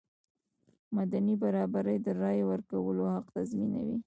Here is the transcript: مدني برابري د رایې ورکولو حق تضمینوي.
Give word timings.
مدني 0.95 1.33
برابري 1.43 1.97
د 2.05 2.07
رایې 2.21 2.43
ورکولو 2.51 3.03
حق 3.15 3.25
تضمینوي. 3.35 3.97